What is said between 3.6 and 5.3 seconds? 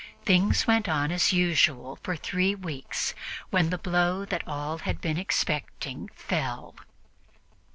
the blow that all had been